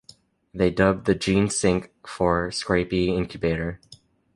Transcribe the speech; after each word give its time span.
They 0.51 0.71
dubbed 0.71 1.05
the 1.05 1.13
gene 1.13 1.47
sinc 1.51 1.91
for 2.07 2.47
scrapie 2.49 3.09
incubator. 3.09 3.79